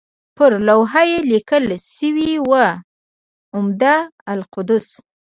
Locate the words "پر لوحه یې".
0.37-1.19